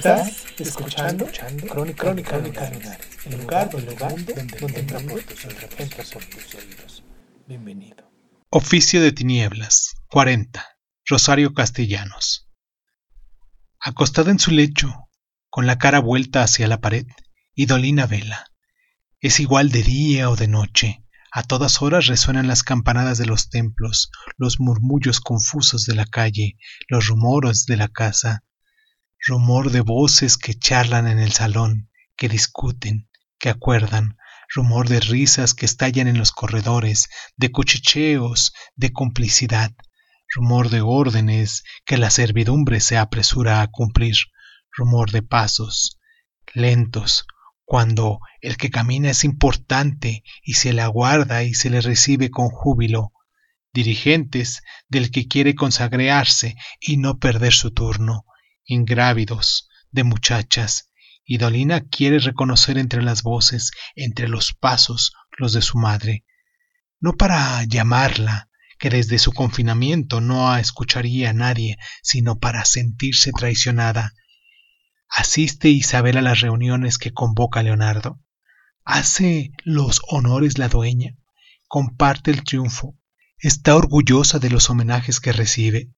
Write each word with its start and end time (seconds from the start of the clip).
Estás 0.00 0.46
escuchando, 0.58 1.26
Crónica, 1.68 2.04
Crónica, 2.04 2.38
Lunares, 2.38 3.06
el 3.26 3.38
lugar, 3.38 3.68
el 3.74 3.84
lugar 3.84 4.24
donde, 4.24 4.56
donde 4.58 4.80
entra 4.80 4.98
por 4.98 5.22
tus 5.22 5.44
oídos. 5.44 5.64
Entra 5.76 6.04
por 6.10 6.24
tus 6.24 6.54
oídos. 6.54 7.04
Bienvenido. 7.46 8.10
Oficio 8.48 9.02
de 9.02 9.12
Tinieblas, 9.12 9.96
40. 10.08 10.66
Rosario 11.04 11.52
Castellanos. 11.52 12.48
Acostada 13.78 14.30
en 14.30 14.38
su 14.38 14.52
lecho, 14.52 15.10
con 15.50 15.66
la 15.66 15.76
cara 15.76 15.98
vuelta 16.00 16.44
hacia 16.44 16.66
la 16.66 16.80
pared, 16.80 17.04
Idolina 17.54 18.06
vela. 18.06 18.46
Es 19.20 19.38
igual 19.38 19.70
de 19.70 19.82
día 19.82 20.30
o 20.30 20.36
de 20.36 20.48
noche. 20.48 21.04
A 21.30 21.42
todas 21.42 21.82
horas 21.82 22.06
resuenan 22.06 22.48
las 22.48 22.62
campanadas 22.62 23.18
de 23.18 23.26
los 23.26 23.50
templos, 23.50 24.10
los 24.38 24.60
murmullos 24.60 25.20
confusos 25.20 25.84
de 25.84 25.94
la 25.94 26.06
calle, 26.06 26.56
los 26.88 27.08
rumores 27.08 27.66
de 27.66 27.76
la 27.76 27.88
casa, 27.88 28.44
rumor 29.26 29.70
de 29.70 29.80
voces 29.80 30.36
que 30.36 30.54
charlan 30.54 31.06
en 31.06 31.18
el 31.18 31.32
salón, 31.32 31.90
que 32.16 32.28
discuten, 32.28 33.08
que 33.38 33.50
acuerdan, 33.50 34.16
rumor 34.54 34.88
de 34.88 35.00
risas 35.00 35.54
que 35.54 35.66
estallan 35.66 36.08
en 36.08 36.18
los 36.18 36.32
corredores, 36.32 37.08
de 37.36 37.52
cuchicheos, 37.52 38.52
de 38.76 38.92
complicidad, 38.92 39.72
rumor 40.34 40.70
de 40.70 40.80
órdenes 40.80 41.64
que 41.84 41.98
la 41.98 42.10
servidumbre 42.10 42.80
se 42.80 42.96
apresura 42.96 43.62
a 43.62 43.68
cumplir, 43.68 44.16
rumor 44.72 45.10
de 45.10 45.22
pasos 45.22 45.98
lentos, 46.54 47.26
cuando 47.64 48.18
el 48.40 48.56
que 48.56 48.70
camina 48.70 49.10
es 49.10 49.22
importante 49.24 50.24
y 50.42 50.54
se 50.54 50.72
le 50.72 50.82
aguarda 50.82 51.44
y 51.44 51.54
se 51.54 51.70
le 51.70 51.80
recibe 51.80 52.30
con 52.30 52.48
júbilo, 52.48 53.12
dirigentes 53.72 54.62
del 54.88 55.12
que 55.12 55.28
quiere 55.28 55.54
consagrarse 55.54 56.56
y 56.80 56.96
no 56.96 57.18
perder 57.18 57.52
su 57.52 57.70
turno, 57.70 58.24
ingrávidos 58.64 59.68
de 59.90 60.04
muchachas, 60.04 60.90
y 61.24 61.38
Dolina 61.38 61.80
quiere 61.80 62.18
reconocer 62.18 62.78
entre 62.78 63.02
las 63.02 63.22
voces, 63.22 63.70
entre 63.94 64.28
los 64.28 64.52
pasos, 64.52 65.12
los 65.38 65.52
de 65.52 65.62
su 65.62 65.78
madre, 65.78 66.24
no 67.00 67.14
para 67.14 67.64
llamarla, 67.64 68.50
que 68.78 68.90
desde 68.90 69.18
su 69.18 69.32
confinamiento 69.32 70.20
no 70.20 70.56
escucharía 70.56 71.30
a 71.30 71.34
nadie, 71.34 71.76
sino 72.02 72.38
para 72.38 72.64
sentirse 72.64 73.30
traicionada. 73.32 74.14
¿Asiste 75.08 75.68
Isabel 75.68 76.16
a 76.16 76.22
las 76.22 76.40
reuniones 76.40 76.98
que 76.98 77.12
convoca 77.12 77.62
Leonardo? 77.62 78.20
¿Hace 78.84 79.52
los 79.64 80.00
honores 80.08 80.58
la 80.58 80.68
dueña? 80.68 81.16
¿Comparte 81.68 82.30
el 82.30 82.42
triunfo? 82.42 82.98
¿Está 83.38 83.76
orgullosa 83.76 84.38
de 84.38 84.50
los 84.50 84.70
homenajes 84.70 85.20
que 85.20 85.32
recibe? 85.32 85.90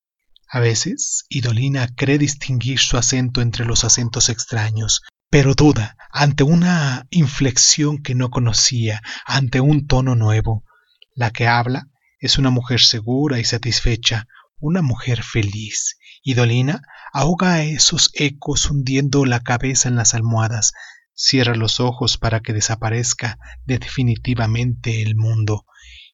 A 0.54 0.60
veces, 0.60 1.24
Idolina 1.30 1.88
cree 1.96 2.18
distinguir 2.18 2.78
su 2.78 2.98
acento 2.98 3.40
entre 3.40 3.64
los 3.64 3.84
acentos 3.84 4.28
extraños, 4.28 5.00
pero 5.30 5.54
duda 5.54 5.96
ante 6.10 6.44
una 6.44 7.06
inflexión 7.08 8.02
que 8.02 8.14
no 8.14 8.28
conocía, 8.28 9.00
ante 9.24 9.60
un 9.62 9.86
tono 9.86 10.14
nuevo. 10.14 10.66
La 11.14 11.30
que 11.30 11.46
habla 11.46 11.88
es 12.18 12.36
una 12.36 12.50
mujer 12.50 12.80
segura 12.80 13.38
y 13.40 13.44
satisfecha, 13.44 14.26
una 14.58 14.82
mujer 14.82 15.22
feliz. 15.22 15.96
Idolina 16.22 16.82
ahoga 17.14 17.62
esos 17.62 18.10
ecos 18.12 18.70
hundiendo 18.70 19.24
la 19.24 19.40
cabeza 19.40 19.88
en 19.88 19.96
las 19.96 20.12
almohadas, 20.12 20.72
cierra 21.14 21.54
los 21.54 21.80
ojos 21.80 22.18
para 22.18 22.40
que 22.40 22.52
desaparezca 22.52 23.38
definitivamente 23.64 25.00
el 25.00 25.16
mundo, 25.16 25.64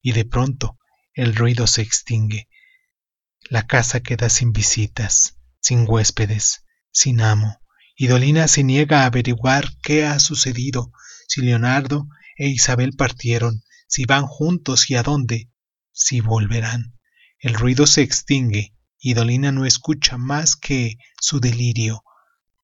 y 0.00 0.12
de 0.12 0.24
pronto 0.24 0.78
el 1.12 1.34
ruido 1.34 1.66
se 1.66 1.82
extingue. 1.82 2.47
La 3.50 3.66
casa 3.66 4.00
queda 4.00 4.28
sin 4.28 4.52
visitas, 4.52 5.38
sin 5.60 5.86
huéspedes, 5.88 6.66
sin 6.92 7.22
amo, 7.22 7.60
y 7.96 8.06
Dolina 8.08 8.46
se 8.46 8.62
niega 8.62 9.02
a 9.02 9.06
averiguar 9.06 9.70
qué 9.82 10.04
ha 10.04 10.18
sucedido, 10.18 10.92
si 11.26 11.40
Leonardo 11.40 12.08
e 12.36 12.48
Isabel 12.48 12.92
partieron, 12.94 13.62
si 13.86 14.04
van 14.04 14.26
juntos 14.26 14.90
y 14.90 14.96
a 14.96 15.02
dónde, 15.02 15.50
si 15.92 16.20
volverán. 16.20 16.98
El 17.38 17.54
ruido 17.54 17.86
se 17.86 18.02
extingue 18.02 18.74
y 19.00 19.14
Dolina 19.14 19.50
no 19.50 19.64
escucha 19.64 20.18
más 20.18 20.54
que 20.54 20.98
su 21.18 21.40
delirio. 21.40 22.04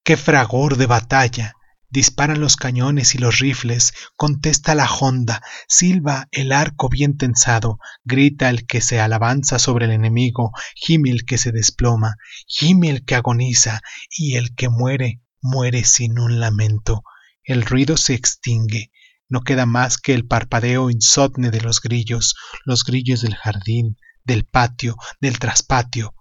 ¡Qué 0.03 0.19
fragor 0.19 0.77
de 0.77 0.85
batalla! 0.85 1.55
Disparan 1.95 2.41
los 2.41 2.57
cañones 2.57 3.15
y 3.15 3.19
los 3.19 3.39
rifles, 3.39 3.95
contesta 4.17 4.75
la 4.75 4.93
honda, 4.93 5.43
silba 5.69 6.27
el 6.33 6.51
arco 6.51 6.89
bien 6.89 7.17
tensado, 7.17 7.79
grita 8.03 8.51
el 8.51 8.67
que 8.67 8.81
se 8.81 8.99
alabanza 8.99 9.61
sobre 9.61 9.85
el 9.85 9.93
enemigo, 9.93 10.51
gime 10.75 11.11
el 11.11 11.25
que 11.25 11.39
se 11.39 11.53
desploma, 11.53 12.17
gime 12.49 12.91
el 12.91 13.05
que 13.05 13.15
agoniza, 13.15 13.81
y 14.11 14.35
el 14.35 14.57
que 14.57 14.69
muere, 14.69 15.23
muere 15.41 15.85
sin 15.85 16.19
un 16.19 16.41
lamento. 16.41 17.05
El 17.45 17.65
ruido 17.65 17.97
se 17.97 18.15
extingue, 18.15 18.91
no 19.29 19.43
queda 19.43 19.65
más 19.65 19.97
que 19.97 20.15
el 20.15 20.27
parpadeo 20.27 20.91
insomne 20.91 21.53
de 21.53 21.61
los 21.61 21.81
grillos, 21.81 22.35
los 22.65 22.83
grillos 22.83 23.21
del 23.23 23.37
jardín, 23.37 23.99
del 24.25 24.45
patio, 24.45 24.97
del 25.21 25.39
traspatio, 25.39 26.17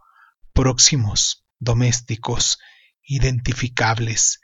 próximos, 0.53 1.47
domésticos, 1.57 2.59
identificables, 3.01 4.39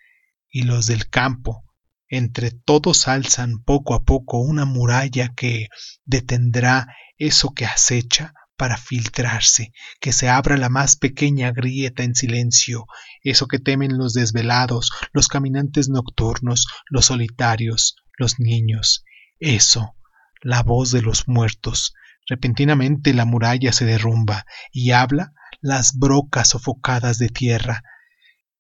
y 0.50 0.64
los 0.64 0.88
del 0.88 1.10
campo. 1.10 1.64
Entre 2.08 2.52
todos 2.52 3.08
alzan 3.08 3.64
poco 3.64 3.94
a 3.94 4.04
poco 4.04 4.40
una 4.40 4.66
muralla 4.66 5.34
que 5.36 5.68
detendrá 6.06 6.88
eso 7.18 7.54
que 7.54 7.66
acecha 7.66 8.34
para 8.58 8.76
filtrarse, 8.76 9.72
que 10.02 10.12
se 10.12 10.28
abra 10.28 10.58
la 10.58 10.68
más 10.68 10.98
pequeña 10.98 11.52
grieta 11.52 12.04
en 12.04 12.14
silencio, 12.14 12.88
eso 13.24 13.48
que 13.48 13.58
temen 13.60 13.98
los 13.98 14.14
desvelados, 14.14 14.92
los 15.14 15.30
caminantes 15.30 15.88
nocturnos, 15.88 16.68
los 16.90 17.06
solitarios, 17.06 17.96
los 18.18 18.38
niños, 18.40 19.06
eso, 19.40 19.96
la 20.42 20.62
voz 20.62 20.92
de 20.92 21.02
los 21.02 21.28
muertos. 21.28 21.94
Repentinamente 22.28 23.14
la 23.14 23.24
muralla 23.24 23.72
se 23.72 23.86
derrumba 23.86 24.46
y 24.74 24.92
habla 24.92 25.32
las 25.62 25.98
brocas 25.98 26.50
sofocadas 26.50 27.18
de 27.18 27.30
tierra, 27.30 27.82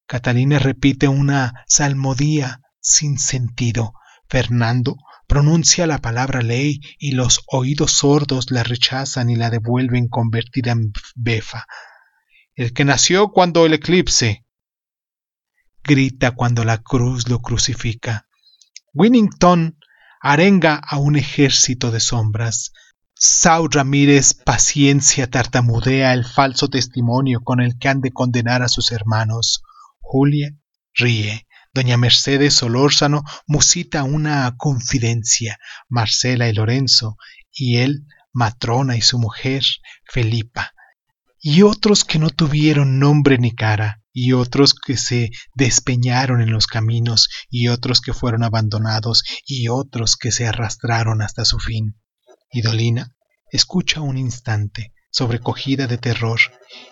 Catalina 0.09 0.57
repite 0.57 1.07
una 1.07 1.63
salmodía 1.67 2.61
sin 2.81 3.19
sentido. 3.19 3.93
Fernando 4.27 4.95
pronuncia 5.27 5.85
la 5.85 5.99
palabra 5.99 6.41
ley 6.41 6.81
y 6.97 7.11
los 7.11 7.43
oídos 7.45 7.91
sordos 7.91 8.49
la 8.49 8.63
rechazan 8.63 9.29
y 9.29 9.35
la 9.35 9.51
devuelven 9.51 10.07
convertida 10.07 10.71
en 10.71 10.93
befa. 11.13 11.67
El 12.55 12.73
que 12.73 12.85
nació 12.85 13.27
cuando 13.27 13.67
el 13.67 13.73
eclipse 13.73 14.47
grita 15.83 16.31
cuando 16.31 16.65
la 16.65 16.79
cruz 16.79 17.29
lo 17.29 17.37
crucifica. 17.37 18.25
Winnington 18.95 19.77
arenga 20.21 20.73
a 20.73 20.97
un 20.97 21.17
ejército 21.17 21.91
de 21.91 21.99
sombras. 21.99 22.71
Sau 23.13 23.67
Ramírez 23.67 24.33
paciencia 24.33 25.29
tartamudea 25.29 26.13
el 26.13 26.25
falso 26.25 26.67
testimonio 26.67 27.41
con 27.43 27.61
el 27.61 27.77
que 27.77 27.89
han 27.89 28.01
de 28.01 28.11
condenar 28.11 28.63
a 28.63 28.69
sus 28.69 28.91
hermanos. 28.91 29.61
Julia 30.11 30.57
ríe. 30.95 31.45
Doña 31.71 31.95
Mercedes 31.95 32.55
Solórzano 32.55 33.21
musita 33.45 34.01
una 34.01 34.55
confidencia. 34.57 35.59
Marcela 35.87 36.49
y 36.49 36.53
Lorenzo, 36.53 37.15
y 37.51 37.77
él, 37.77 38.07
Matrona 38.33 38.97
y 38.97 39.01
su 39.01 39.19
mujer, 39.19 39.61
Felipa. 40.11 40.73
Y 41.39 41.61
otros 41.61 42.05
que 42.05 42.17
no 42.17 42.31
tuvieron 42.31 42.97
nombre 42.97 43.37
ni 43.37 43.53
cara, 43.53 44.01
y 44.11 44.33
otros 44.33 44.73
que 44.73 44.97
se 44.97 45.29
despeñaron 45.53 46.41
en 46.41 46.51
los 46.51 46.65
caminos, 46.65 47.29
y 47.47 47.67
otros 47.67 48.01
que 48.01 48.13
fueron 48.13 48.43
abandonados, 48.43 49.23
y 49.45 49.67
otros 49.67 50.15
que 50.15 50.31
se 50.31 50.47
arrastraron 50.47 51.21
hasta 51.21 51.45
su 51.45 51.59
fin. 51.59 52.01
Y 52.51 52.61
Dolina 52.61 53.15
escucha 53.51 54.01
un 54.01 54.17
instante, 54.17 54.91
sobrecogida 55.11 55.85
de 55.85 55.99
terror, 55.99 56.39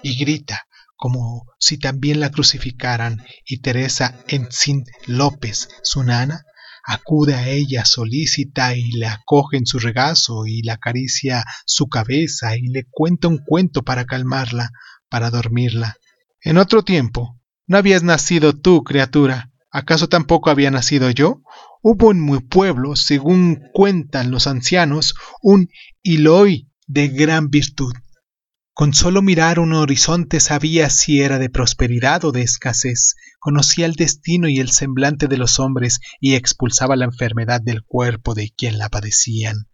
y 0.03 0.19
grita 0.19 0.66
como 0.97 1.45
si 1.59 1.77
también 1.77 2.19
la 2.19 2.31
crucificaran, 2.31 3.23
y 3.45 3.59
Teresa 3.59 4.19
Encin 4.27 4.83
López, 5.05 5.69
su 5.83 6.03
nana, 6.03 6.43
acude 6.83 7.35
a 7.35 7.47
ella 7.49 7.85
solícita 7.85 8.75
y 8.75 8.91
le 8.93 9.07
acoge 9.07 9.57
en 9.57 9.65
su 9.65 9.77
regazo 9.77 10.45
y 10.45 10.61
le 10.61 10.71
acaricia 10.71 11.45
su 11.65 11.87
cabeza 11.87 12.57
y 12.57 12.67
le 12.67 12.85
cuenta 12.89 13.27
un 13.27 13.39
cuento 13.39 13.83
para 13.83 14.05
calmarla, 14.05 14.71
para 15.09 15.29
dormirla. 15.29 15.97
En 16.41 16.57
otro 16.57 16.83
tiempo, 16.83 17.39
no 17.67 17.77
habías 17.77 18.03
nacido 18.03 18.53
tú, 18.53 18.83
criatura, 18.83 19.51
¿acaso 19.69 20.07
tampoco 20.07 20.49
había 20.49 20.71
nacido 20.71 21.11
yo? 21.11 21.41
Hubo 21.81 22.11
en 22.11 22.23
mi 22.23 22.39
pueblo, 22.39 22.95
según 22.95 23.61
cuentan 23.73 24.31
los 24.31 24.47
ancianos, 24.47 25.13
un 25.41 25.69
Iloi 26.01 26.69
de 26.87 27.09
gran 27.09 27.49
virtud. 27.49 27.93
Con 28.77 28.93
solo 28.93 29.23
mirar 29.23 29.57
un 29.57 29.73
horizonte 29.73 30.39
sabía 30.39 30.91
si 30.91 31.19
era 31.19 31.39
de 31.39 31.49
prosperidad 31.49 32.23
o 32.25 32.31
de 32.31 32.43
escasez, 32.43 33.15
conocía 33.39 33.87
el 33.87 33.95
destino 33.95 34.47
y 34.49 34.59
el 34.59 34.69
semblante 34.69 35.27
de 35.27 35.35
los 35.35 35.59
hombres 35.59 35.99
y 36.19 36.35
expulsaba 36.35 36.95
la 36.95 37.05
enfermedad 37.05 37.59
del 37.59 37.81
cuerpo 37.81 38.35
de 38.35 38.51
quien 38.55 38.77
la 38.77 38.89
padecían. 38.89 39.67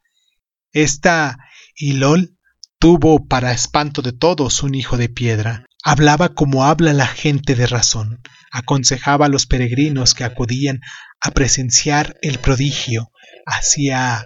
Esta 0.72 1.38
Ilol 1.76 2.38
tuvo 2.80 3.28
para 3.28 3.52
espanto 3.52 4.02
de 4.02 4.14
todos 4.14 4.64
un 4.64 4.74
hijo 4.74 4.96
de 4.96 5.10
piedra. 5.10 5.66
Hablaba 5.84 6.30
como 6.30 6.64
habla 6.64 6.94
la 6.94 7.08
gente 7.08 7.56
de 7.56 7.68
razón, 7.68 8.22
aconsejaba 8.54 9.26
a 9.26 9.30
los 9.30 9.48
peregrinos 9.48 10.14
que 10.14 10.24
acudían 10.24 10.80
a 11.20 11.32
presenciar 11.32 12.16
el 12.22 12.40
prodigio, 12.40 13.12
hacía 13.46 14.24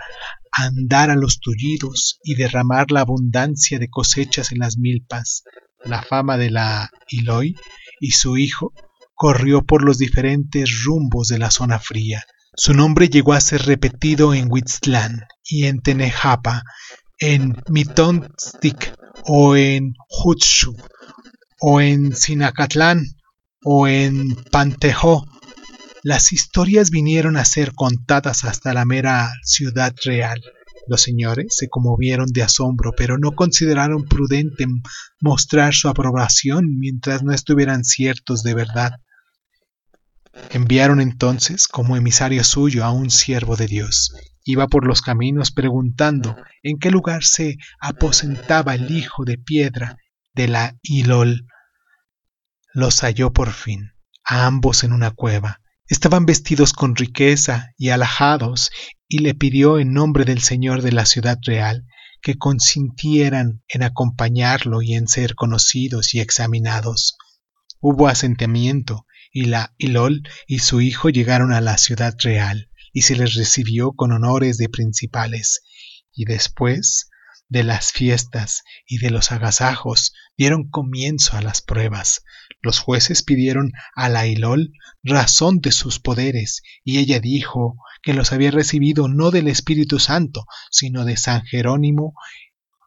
andar 0.57 1.09
a 1.09 1.15
los 1.15 1.39
tullidos 1.39 2.19
y 2.24 2.36
derramar 2.36 2.92
la 2.92 3.01
abundancia 3.01 3.80
de 3.80 3.89
cosechas 3.89 4.51
en 4.51 4.59
las 4.59 4.77
milpas. 4.77 5.44
La 5.83 6.01
fama 6.01 6.38
de 6.38 6.51
la 6.51 6.89
Iloi 7.09 7.56
y 8.00 8.12
su 8.12 8.38
hijo 8.38 8.74
corrió 9.13 9.63
por 9.63 9.83
los 9.83 9.98
diferentes 9.98 10.83
rumbos 10.83 11.27
de 11.27 11.39
la 11.39 11.51
zona 11.51 11.80
fría. 11.80 12.24
Su 12.56 12.74
nombre 12.74 13.09
llegó 13.09 13.33
a 13.33 13.42
ser 13.42 13.65
repetido 13.65 14.33
en 14.33 14.51
Huitzlán 14.51 15.25
y 15.44 15.65
en 15.65 15.81
Tenejapa, 15.81 16.63
en 17.19 17.56
Mitontstic 17.69 18.95
o 19.25 19.56
en 19.56 19.94
Hutshu 20.09 20.75
o 21.59 21.81
en 21.81 22.15
Sinacatlán 22.15 23.04
o 23.63 23.88
en 23.88 24.36
Pantejó 24.51 25.25
las 26.07 26.31
historias 26.31 26.89
vinieron 26.89 27.36
a 27.36 27.44
ser 27.44 27.74
contadas 27.74 28.45
hasta 28.45 28.74
la 28.74 28.86
mera 28.86 29.30
ciudad 29.44 29.94
real. 30.06 30.42
Los 30.88 31.01
señores 31.01 31.48
se 31.50 31.68
conmovieron 31.68 32.27
de 32.27 32.44
asombro, 32.44 32.94
pero 32.95 33.18
no 33.18 33.33
consideraron 33.33 34.06
prudente 34.06 34.68
mostrar 35.19 35.74
su 35.74 35.89
aprobación 35.89 36.80
mientras 36.80 37.24
no 37.24 37.33
estuvieran 37.33 37.83
ciertos 37.83 38.42
de 38.42 38.54
verdad. 38.54 39.01
Enviaron 40.51 41.01
entonces 41.01 41.68
como 41.68 41.98
emisario 41.98 42.45
suyo 42.45 42.86
a 42.86 42.92
un 42.92 43.09
siervo 43.09 43.57
de 43.57 43.68
Dios. 43.68 44.13
Iba 44.45 44.68
por 44.68 44.88
los 44.88 45.01
caminos 45.01 45.51
preguntando 45.51 46.38
en 46.63 46.80
qué 46.80 46.89
lugar 46.89 47.25
se 47.25 47.57
aposentaba 47.81 48.75
el 48.75 48.92
hijo 48.92 49.25
de 49.25 49.38
piedra 49.38 49.98
de 50.33 50.48
la 50.48 50.77
Ilol. 50.83 51.50
Los 52.74 53.01
halló 53.01 53.33
por 53.33 53.51
fin, 53.51 53.92
a 54.24 54.45
ambos 54.45 54.86
en 54.86 54.94
una 54.94 55.12
cueva. 55.12 55.59
Estaban 55.89 56.25
vestidos 56.25 56.74
con 56.74 56.95
riqueza 56.95 57.74
y 57.78 57.89
alajados, 57.89 58.72
y 59.07 59.19
le 59.19 59.34
pidió 59.34 59.80
en 59.80 59.94
nombre 59.94 60.25
del 60.25 60.42
señor 60.42 60.81
de 60.81 60.92
la 60.92 61.06
ciudad 61.06 61.38
real 61.45 61.88
que 62.22 62.38
consintieran 62.38 63.63
en 63.69 63.84
acompañarlo 63.84 64.81
y 64.81 64.95
en 64.95 65.07
ser 65.07 65.36
conocidos 65.36 66.13
y 66.13 66.19
examinados. 66.19 67.18
Hubo 67.80 68.07
asentamiento, 68.07 69.06
y 69.31 69.45
la 69.45 69.74
Ilol 69.78 70.24
y 70.45 70.60
su 70.60 70.81
hijo 70.81 71.10
llegaron 71.10 71.54
a 71.54 71.62
la 71.62 71.78
ciudad 71.78 72.16
real, 72.19 72.69
y 72.92 73.04
se 73.04 73.16
les 73.16 73.36
recibió 73.36 73.94
con 73.94 74.12
honores 74.12 74.57
de 74.57 74.68
principales, 74.68 75.62
y 76.12 76.25
después 76.25 77.10
de 77.48 77.63
las 77.63 77.92
fiestas 77.92 78.63
y 78.86 78.98
de 78.98 79.10
los 79.10 79.31
agasajos 79.31 80.13
dieron 80.36 80.69
comienzo 80.69 81.38
a 81.38 81.42
las 81.42 81.62
pruebas. 81.62 82.24
Los 82.62 82.80
jueces 82.80 83.24
pidieron 83.24 83.71
a 83.95 84.09
la 84.09 84.25
Ilol 84.27 84.71
razón 85.04 85.59
de 85.59 85.71
sus 85.71 86.00
poderes, 86.00 86.62
y 86.83 86.98
ella 86.98 87.19
dijo 87.19 87.77
que 88.01 88.13
los 88.13 88.31
había 88.31 88.51
recibido 88.51 89.07
no 89.07 89.31
del 89.31 89.48
Espíritu 89.48 90.00
Santo, 90.00 90.45
sino 90.71 91.06
de 91.06 91.18
San 91.18 91.44
Jerónimo, 91.44 92.13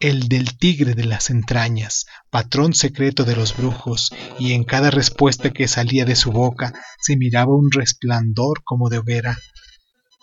el 0.01 0.29
del 0.29 0.57
tigre 0.57 0.95
de 0.95 1.05
las 1.05 1.29
entrañas, 1.29 2.07
patrón 2.31 2.73
secreto 2.73 3.25
de 3.25 3.37
los 3.37 3.57
brujos, 3.57 4.11
y 4.39 4.55
en 4.55 4.65
cada 4.65 4.91
respuesta 4.91 5.51
que 5.51 5.69
salía 5.69 6.05
de 6.05 6.17
su 6.17 6.33
boca 6.33 6.73
se 7.01 7.17
miraba 7.17 7.55
un 7.55 7.71
resplandor 7.71 8.63
como 8.65 8.89
de 8.89 8.99
hoguera. 8.99 9.39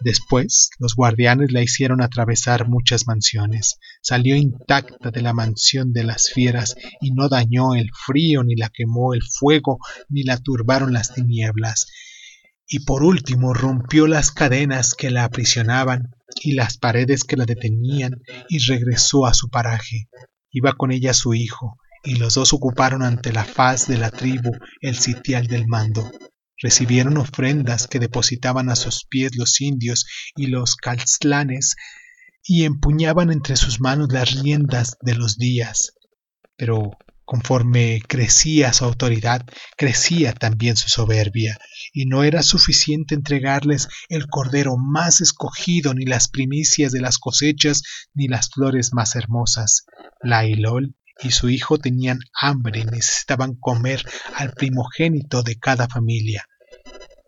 Después 0.02 0.70
los 0.78 0.96
guardianes 0.96 1.52
la 1.52 1.64
hicieron 1.64 2.02
atravesar 2.02 2.68
muchas 2.68 3.08
mansiones. 3.08 3.80
Salió 4.02 4.36
intacta 4.36 5.10
de 5.10 5.22
la 5.22 5.34
mansión 5.34 5.92
de 5.92 6.04
las 6.04 6.30
fieras 6.30 6.76
y 7.02 7.12
no 7.12 7.30
dañó 7.30 7.74
el 7.74 7.90
frío, 8.06 8.44
ni 8.44 8.56
la 8.56 8.70
quemó 8.70 9.14
el 9.14 9.24
fuego, 9.24 9.80
ni 10.08 10.24
la 10.24 10.38
turbaron 10.38 10.94
las 10.94 11.14
tinieblas. 11.14 11.88
Y 12.68 12.86
por 12.86 13.04
último 13.04 13.54
rompió 13.54 14.08
las 14.08 14.32
cadenas 14.32 14.94
que 14.94 15.10
la 15.10 15.24
aprisionaban 15.24 16.12
y 16.44 16.54
las 16.54 16.78
paredes 16.78 17.24
que 17.24 17.38
la 17.38 17.46
detenían 17.46 18.22
y 18.50 18.60
regresó 18.60 19.26
a 19.26 19.34
su 19.34 19.50
paraje. 19.50 20.10
Iba 20.52 20.74
con 20.74 20.92
ella 20.92 21.14
su 21.14 21.34
hijo, 21.34 21.78
y 22.04 22.16
los 22.16 22.36
dos 22.36 22.54
ocuparon 22.54 23.02
ante 23.02 23.34
la 23.34 23.46
faz 23.46 23.88
de 23.88 23.98
la 23.98 24.12
tribu 24.12 24.52
el 24.82 24.96
sitial 24.96 25.48
del 25.48 25.68
mando 25.68 26.12
recibieron 26.62 27.18
ofrendas 27.18 27.88
que 27.88 28.00
depositaban 28.00 28.70
a 28.70 28.76
sus 28.76 29.06
pies 29.06 29.36
los 29.36 29.62
indios 29.62 30.06
y 30.36 30.48
los 30.48 30.76
calzlanes 30.76 31.76
y 32.44 32.64
empuñaban 32.64 33.32
entre 33.32 33.56
sus 33.56 33.80
manos 33.82 34.08
las 34.12 34.42
riendas 34.42 34.98
de 35.02 35.16
los 35.16 35.38
días. 35.38 35.94
Pero 36.56 36.92
conforme 37.26 38.02
crecía 38.08 38.72
su 38.72 38.86
autoridad, 38.86 39.46
crecía 39.76 40.34
también 40.34 40.78
su 40.78 40.88
soberbia, 40.88 41.60
y 41.92 42.06
no 42.06 42.24
era 42.24 42.42
suficiente 42.42 43.16
entregarles 43.16 43.90
el 44.08 44.28
cordero 44.28 44.78
más 44.78 45.20
escogido, 45.20 45.94
ni 45.94 46.06
las 46.06 46.30
primicias 46.30 46.94
de 46.94 47.02
las 47.02 47.18
cosechas, 47.18 47.84
ni 48.14 48.30
las 48.30 48.50
flores 48.50 48.94
más 48.94 49.16
hermosas. 49.18 49.86
La 50.22 50.46
Ilol 50.46 50.96
y 51.22 51.32
su 51.32 51.50
hijo 51.50 51.78
tenían 51.78 52.20
hambre 52.40 52.82
y 52.82 52.86
necesitaban 52.86 53.56
comer 53.56 54.04
al 54.36 54.54
primogénito 54.54 55.44
de 55.44 55.58
cada 55.58 55.88
familia. 55.88 56.48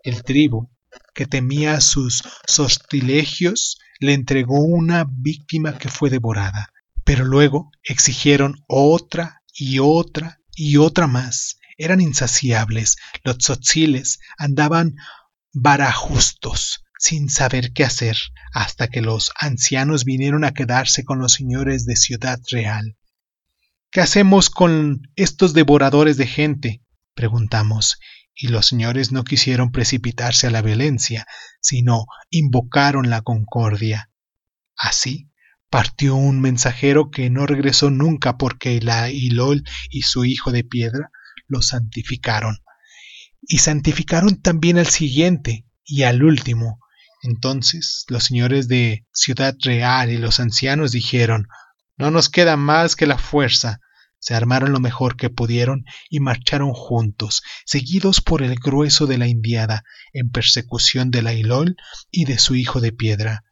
El 0.03 0.23
tribu, 0.23 0.69
que 1.13 1.25
temía 1.25 1.81
sus 1.81 2.23
sortilegios, 2.47 3.77
le 3.99 4.13
entregó 4.13 4.61
una 4.61 5.05
víctima 5.09 5.77
que 5.77 5.89
fue 5.89 6.09
devorada, 6.09 6.69
pero 7.03 7.25
luego 7.25 7.71
exigieron 7.83 8.63
otra 8.67 9.41
y 9.53 9.79
otra 9.79 10.39
y 10.55 10.77
otra 10.77 11.07
más. 11.07 11.59
Eran 11.77 12.01
insaciables. 12.01 12.97
Los 13.23 13.39
tzotziles 13.39 14.19
andaban 14.37 14.95
barajustos, 15.53 16.83
sin 16.97 17.29
saber 17.29 17.71
qué 17.73 17.83
hacer, 17.83 18.17
hasta 18.53 18.87
que 18.87 19.01
los 19.01 19.31
ancianos 19.39 20.05
vinieron 20.05 20.43
a 20.43 20.53
quedarse 20.53 21.03
con 21.03 21.19
los 21.19 21.33
señores 21.33 21.85
de 21.85 21.95
Ciudad 21.95 22.39
Real. 22.51 22.97
¿Qué 23.91 24.01
hacemos 24.01 24.51
con 24.51 25.01
estos 25.15 25.53
devoradores 25.53 26.17
de 26.17 26.27
gente? 26.27 26.83
preguntamos, 27.15 27.99
y 28.35 28.47
los 28.47 28.67
señores 28.67 29.11
no 29.11 29.23
quisieron 29.23 29.71
precipitarse 29.71 30.47
a 30.47 30.51
la 30.51 30.61
violencia, 30.61 31.25
sino 31.59 32.05
invocaron 32.29 33.09
la 33.09 33.21
concordia. 33.21 34.11
Así 34.77 35.31
partió 35.71 36.15
un 36.15 36.39
mensajero 36.39 37.09
que 37.09 37.31
no 37.31 37.47
regresó 37.47 37.89
nunca 37.89 38.37
porque 38.37 38.79
la 38.79 39.09
y 39.09 40.01
su 40.03 40.23
hijo 40.23 40.51
de 40.51 40.63
piedra 40.63 41.09
lo 41.47 41.63
santificaron. 41.63 42.59
Y 43.41 43.57
santificaron 43.57 44.39
también 44.41 44.77
al 44.77 44.87
siguiente 44.87 45.65
y 45.83 46.03
al 46.03 46.23
último. 46.23 46.79
Entonces 47.23 48.05
los 48.07 48.23
señores 48.23 48.67
de 48.67 49.07
Ciudad 49.11 49.55
Real 49.61 50.11
y 50.11 50.17
los 50.17 50.39
ancianos 50.39 50.91
dijeron 50.91 51.47
no 51.99 52.09
nos 52.09 52.29
queda 52.29 52.57
más 52.57 52.95
que 52.95 53.05
la 53.05 53.17
fuerza. 53.17 53.81
Se 54.19 54.33
armaron 54.33 54.71
lo 54.71 54.79
mejor 54.79 55.17
que 55.17 55.29
pudieron 55.29 55.85
y 56.09 56.19
marcharon 56.19 56.73
juntos, 56.73 57.43
seguidos 57.65 58.21
por 58.21 58.41
el 58.41 58.55
grueso 58.55 59.05
de 59.05 59.17
la 59.17 59.27
indiada, 59.27 59.83
en 60.13 60.31
persecución 60.31 61.11
de 61.11 61.21
la 61.21 61.33
Ilol 61.33 61.75
y 62.09 62.25
de 62.25 62.39
su 62.39 62.55
hijo 62.55 62.81
de 62.81 62.91
piedra. 62.91 63.43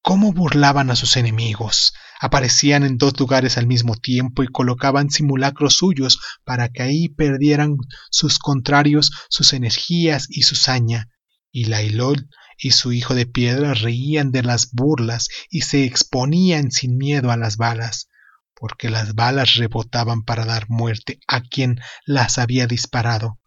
¿Cómo 0.00 0.32
burlaban 0.32 0.90
a 0.90 0.96
sus 0.96 1.16
enemigos? 1.16 1.92
Aparecían 2.20 2.84
en 2.84 2.98
dos 2.98 3.18
lugares 3.18 3.58
al 3.58 3.66
mismo 3.66 3.96
tiempo 3.96 4.44
y 4.44 4.48
colocaban 4.48 5.10
simulacros 5.10 5.76
suyos 5.76 6.20
para 6.44 6.68
que 6.68 6.82
ahí 6.82 7.08
perdieran 7.08 7.76
sus 8.10 8.38
contrarios 8.38 9.10
sus 9.28 9.52
energías 9.52 10.26
y 10.30 10.42
su 10.42 10.54
saña. 10.54 11.10
Y 11.50 11.64
la 11.64 11.82
Ilol 11.82 12.28
y 12.58 12.72
su 12.72 12.92
hijo 12.92 13.14
de 13.14 13.26
piedra 13.26 13.74
reían 13.74 14.30
de 14.30 14.42
las 14.42 14.72
burlas 14.72 15.28
y 15.50 15.62
se 15.62 15.84
exponían 15.84 16.70
sin 16.70 16.96
miedo 16.96 17.30
a 17.30 17.36
las 17.36 17.56
balas, 17.56 18.08
porque 18.54 18.90
las 18.90 19.14
balas 19.14 19.54
rebotaban 19.56 20.22
para 20.22 20.44
dar 20.44 20.68
muerte 20.68 21.20
a 21.26 21.42
quien 21.42 21.80
las 22.04 22.38
había 22.38 22.66
disparado. 22.66 23.38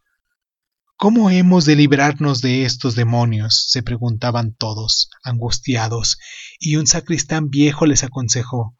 ¿Cómo 0.96 1.30
hemos 1.30 1.66
de 1.66 1.76
librarnos 1.76 2.42
de 2.42 2.66
estos 2.66 2.96
demonios? 2.96 3.66
se 3.70 3.84
preguntaban 3.84 4.54
todos, 4.54 5.10
angustiados, 5.24 6.18
y 6.60 6.76
un 6.76 6.88
sacristán 6.88 7.50
viejo 7.50 7.86
les 7.86 8.04
aconsejó 8.04 8.76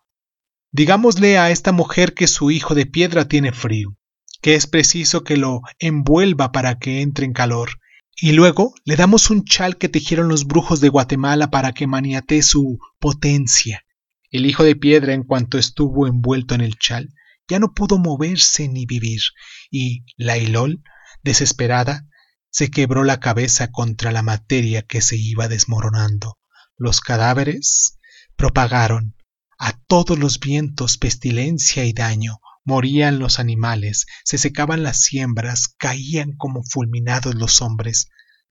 Digámosle 0.72 1.40
a 1.40 1.50
esta 1.50 1.72
mujer 1.72 2.14
que 2.14 2.28
su 2.28 2.52
hijo 2.52 2.76
de 2.76 2.86
piedra 2.86 3.28
tiene 3.28 3.52
frío, 3.52 3.98
que 4.42 4.54
es 4.54 4.68
preciso 4.68 5.24
que 5.24 5.36
lo 5.36 5.62
envuelva 5.80 6.52
para 6.52 6.78
que 6.78 7.02
entre 7.02 7.26
en 7.26 7.34
calor, 7.34 7.79
y 8.22 8.34
luego 8.34 8.74
le 8.86 8.96
damos 8.96 9.30
un 9.30 9.46
chal 9.46 9.78
que 9.78 9.90
tejieron 9.90 10.28
los 10.28 10.46
brujos 10.46 10.82
de 10.82 10.90
Guatemala 10.90 11.50
para 11.50 11.74
que 11.74 11.88
maniatee 11.88 12.42
su 12.42 12.80
potencia. 13.00 13.86
El 14.30 14.46
hijo 14.46 14.64
de 14.64 14.76
piedra, 14.76 15.14
en 15.14 15.24
cuanto 15.24 15.58
estuvo 15.58 16.06
envuelto 16.06 16.54
en 16.54 16.62
el 16.62 16.78
chal, 16.78 17.10
ya 17.48 17.60
no 17.60 17.74
pudo 17.74 17.98
moverse 17.98 18.68
ni 18.68 18.86
vivir, 18.86 19.22
y 19.72 20.04
la 20.18 20.38
Ilol, 20.38 20.84
desesperada, 21.24 22.08
se 22.52 22.70
quebró 22.70 23.04
la 23.04 23.20
cabeza 23.20 23.72
contra 23.72 24.12
la 24.12 24.22
materia 24.22 24.84
que 24.84 25.02
se 25.02 25.18
iba 25.18 25.48
desmoronando. 25.48 26.38
Los 26.78 27.02
cadáveres 27.02 27.98
propagaron 28.36 29.16
a 29.58 29.74
todos 29.88 30.18
los 30.18 30.40
vientos 30.40 30.98
pestilencia 30.98 31.86
y 31.86 31.94
daño, 31.94 32.40
morían 32.70 33.20
los 33.20 33.40
animales, 33.40 34.06
se 34.24 34.38
secaban 34.38 34.84
las 34.84 35.02
siembras, 35.02 35.68
caían 35.78 36.32
como 36.38 36.64
fulminados 36.64 37.36
los 37.36 37.62
hombres. 37.62 38.10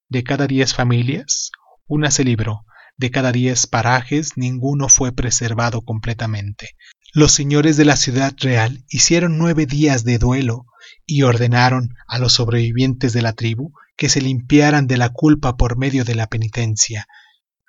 De 0.08 0.22
cada 0.24 0.46
diez 0.46 0.74
familias, 0.74 1.50
una 1.86 2.10
se 2.10 2.24
libró, 2.24 2.66
de 2.96 3.10
cada 3.10 3.32
diez 3.32 3.66
parajes 3.66 4.32
ninguno 4.36 4.88
fue 4.88 5.12
preservado 5.12 5.82
completamente. 5.82 6.70
Los 7.14 7.32
señores 7.32 7.76
de 7.76 7.84
la 7.84 7.96
ciudad 7.96 8.34
real 8.38 8.84
hicieron 8.88 9.38
nueve 9.38 9.64
días 9.66 10.04
de 10.04 10.18
duelo 10.18 10.66
y 11.06 11.22
ordenaron 11.22 11.94
a 12.06 12.18
los 12.18 12.34
sobrevivientes 12.34 13.12
de 13.12 13.22
la 13.22 13.32
tribu 13.32 13.72
que 13.96 14.08
se 14.08 14.20
limpiaran 14.20 14.86
de 14.86 14.96
la 14.96 15.10
culpa 15.10 15.56
por 15.56 15.78
medio 15.78 16.04
de 16.04 16.14
la 16.14 16.26
penitencia, 16.26 17.06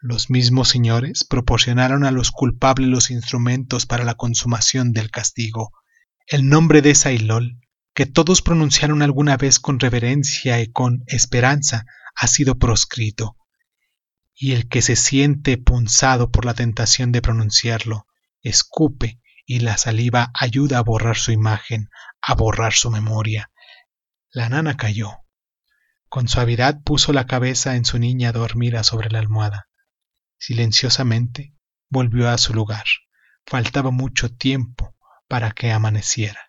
los 0.01 0.29
mismos 0.29 0.69
señores 0.69 1.25
proporcionaron 1.25 2.05
a 2.05 2.11
los 2.11 2.31
culpables 2.31 2.87
los 2.87 3.11
instrumentos 3.11 3.85
para 3.85 4.05
la 4.05 4.13
consumación 4.13 4.93
del 4.93 5.11
castigo. 5.11 5.73
El 6.31 6.47
nombre 6.47 6.83
de 6.83 6.93
Sailol, 6.93 7.59
que 7.95 8.05
todos 8.05 8.43
pronunciaron 8.43 9.01
alguna 9.01 9.35
vez 9.35 9.59
con 9.59 9.79
reverencia 9.79 10.61
y 10.61 10.71
con 10.71 11.03
esperanza, 11.07 11.87
ha 12.15 12.27
sido 12.27 12.59
proscrito. 12.59 13.35
Y 14.35 14.51
el 14.51 14.69
que 14.69 14.83
se 14.83 14.95
siente 14.95 15.57
punzado 15.57 16.29
por 16.29 16.45
la 16.45 16.53
tentación 16.53 17.11
de 17.11 17.23
pronunciarlo, 17.23 18.05
escupe 18.43 19.19
y 19.43 19.61
la 19.61 19.77
saliva 19.77 20.31
ayuda 20.35 20.77
a 20.77 20.83
borrar 20.83 21.17
su 21.17 21.31
imagen, 21.31 21.89
a 22.21 22.35
borrar 22.35 22.73
su 22.73 22.91
memoria. 22.91 23.49
La 24.29 24.49
nana 24.49 24.77
cayó. 24.77 25.09
Con 26.09 26.27
suavidad 26.27 26.83
puso 26.83 27.11
la 27.11 27.25
cabeza 27.25 27.75
en 27.75 27.85
su 27.85 27.97
niña 27.97 28.31
dormida 28.33 28.83
sobre 28.83 29.09
la 29.09 29.17
almohada. 29.17 29.67
Silenciosamente 30.37 31.55
volvió 31.89 32.29
a 32.29 32.37
su 32.37 32.53
lugar. 32.53 32.85
Faltaba 33.47 33.89
mucho 33.89 34.31
tiempo 34.31 34.95
para 35.29 35.51
que 35.51 35.71
amaneciera. 35.71 36.48